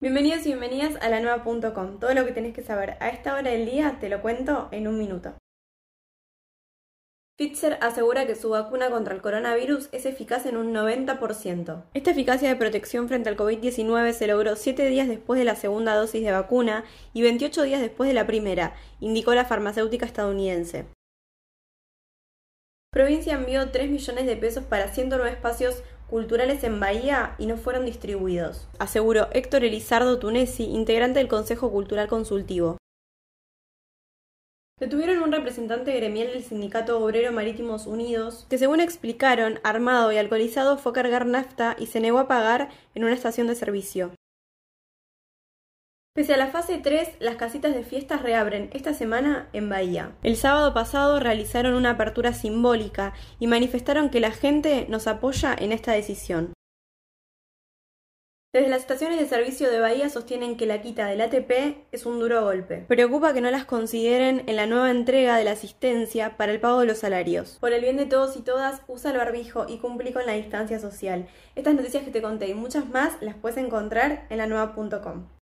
Bienvenidos 0.00 0.42
y 0.46 0.50
bienvenidas 0.50 0.94
a 1.02 1.08
la 1.08 1.18
nueva.com. 1.18 1.98
Todo 1.98 2.14
lo 2.14 2.24
que 2.24 2.30
tenés 2.30 2.54
que 2.54 2.62
saber 2.62 2.96
a 3.00 3.08
esta 3.08 3.34
hora 3.34 3.50
del 3.50 3.66
día 3.66 3.98
te 3.98 4.08
lo 4.08 4.22
cuento 4.22 4.68
en 4.70 4.86
un 4.86 4.96
minuto. 4.96 5.34
Pfizer 7.36 7.78
asegura 7.80 8.24
que 8.24 8.36
su 8.36 8.50
vacuna 8.50 8.90
contra 8.90 9.12
el 9.12 9.20
coronavirus 9.20 9.88
es 9.90 10.06
eficaz 10.06 10.46
en 10.46 10.56
un 10.56 10.72
90%. 10.72 11.82
Esta 11.94 12.10
eficacia 12.12 12.48
de 12.48 12.54
protección 12.54 13.08
frente 13.08 13.28
al 13.28 13.36
COVID-19 13.36 14.12
se 14.12 14.28
logró 14.28 14.54
7 14.54 14.86
días 14.86 15.08
después 15.08 15.36
de 15.36 15.44
la 15.44 15.56
segunda 15.56 15.96
dosis 15.96 16.22
de 16.22 16.30
vacuna 16.30 16.84
y 17.12 17.22
28 17.22 17.64
días 17.64 17.80
después 17.80 18.06
de 18.06 18.14
la 18.14 18.28
primera, 18.28 18.76
indicó 19.00 19.34
la 19.34 19.46
farmacéutica 19.46 20.06
estadounidense. 20.06 20.86
Provincia 22.92 23.34
envió 23.34 23.72
3 23.72 23.90
millones 23.90 24.26
de 24.26 24.36
pesos 24.36 24.62
para 24.62 24.94
109 24.94 25.28
espacios 25.28 25.82
culturales 26.08 26.64
en 26.64 26.80
Bahía 26.80 27.34
y 27.38 27.46
no 27.46 27.56
fueron 27.56 27.84
distribuidos, 27.84 28.66
aseguró 28.78 29.28
Héctor 29.32 29.64
Elizardo 29.64 30.18
Tunesi, 30.18 30.64
integrante 30.64 31.18
del 31.18 31.28
Consejo 31.28 31.70
Cultural 31.70 32.08
Consultivo. 32.08 32.78
Detuvieron 34.80 35.22
un 35.22 35.32
representante 35.32 35.92
gremial 35.92 36.28
del 36.28 36.44
Sindicato 36.44 37.02
Obrero 37.02 37.32
Marítimos 37.32 37.86
Unidos, 37.86 38.46
que 38.48 38.58
según 38.58 38.80
explicaron, 38.80 39.58
armado 39.64 40.12
y 40.12 40.18
alcoholizado 40.18 40.78
fue 40.78 40.90
a 40.90 40.94
cargar 40.94 41.26
nafta 41.26 41.74
y 41.78 41.86
se 41.86 42.00
negó 42.00 42.20
a 42.20 42.28
pagar 42.28 42.68
en 42.94 43.02
una 43.02 43.14
estación 43.14 43.48
de 43.48 43.56
servicio. 43.56 44.12
Pese 46.18 46.34
a 46.34 46.36
la 46.36 46.48
fase 46.48 46.78
3, 46.82 47.10
las 47.20 47.36
casitas 47.36 47.72
de 47.74 47.84
fiestas 47.84 48.22
reabren 48.22 48.70
esta 48.72 48.92
semana 48.92 49.48
en 49.52 49.68
Bahía. 49.68 50.16
El 50.24 50.34
sábado 50.34 50.74
pasado 50.74 51.20
realizaron 51.20 51.74
una 51.74 51.90
apertura 51.90 52.32
simbólica 52.32 53.14
y 53.38 53.46
manifestaron 53.46 54.10
que 54.10 54.18
la 54.18 54.32
gente 54.32 54.86
nos 54.88 55.06
apoya 55.06 55.54
en 55.56 55.70
esta 55.70 55.92
decisión. 55.92 56.54
Desde 58.52 58.70
las 58.70 58.80
estaciones 58.80 59.20
de 59.20 59.28
servicio 59.28 59.70
de 59.70 59.78
Bahía 59.78 60.08
sostienen 60.08 60.56
que 60.56 60.66
la 60.66 60.82
quita 60.82 61.06
del 61.06 61.20
ATP 61.20 61.86
es 61.92 62.04
un 62.04 62.18
duro 62.18 62.42
golpe. 62.42 62.84
Preocupa 62.88 63.32
que 63.32 63.40
no 63.40 63.52
las 63.52 63.66
consideren 63.66 64.42
en 64.46 64.56
la 64.56 64.66
nueva 64.66 64.90
entrega 64.90 65.36
de 65.36 65.44
la 65.44 65.52
asistencia 65.52 66.36
para 66.36 66.50
el 66.50 66.58
pago 66.58 66.80
de 66.80 66.86
los 66.86 66.98
salarios. 66.98 67.58
Por 67.60 67.72
el 67.72 67.82
bien 67.82 67.96
de 67.96 68.06
todos 68.06 68.36
y 68.36 68.40
todas, 68.40 68.82
usa 68.88 69.12
el 69.12 69.18
barbijo 69.18 69.66
y 69.68 69.78
cumplí 69.78 70.12
con 70.12 70.26
la 70.26 70.32
distancia 70.32 70.80
social. 70.80 71.28
Estas 71.54 71.74
noticias 71.74 72.02
que 72.02 72.10
te 72.10 72.22
conté 72.22 72.48
y 72.48 72.54
muchas 72.54 72.88
más 72.88 73.18
las 73.20 73.36
puedes 73.36 73.58
encontrar 73.58 74.26
en 74.30 74.38
la 74.38 74.48
nueva.com. 74.48 75.37